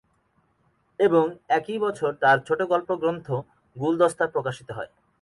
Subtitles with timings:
[0.99, 1.25] এবং
[1.49, 3.27] একই বছর তাঁর ছোটোগল্পগ্রন্থ
[3.75, 4.91] গুলদস্তা প্রকাশিত হয়।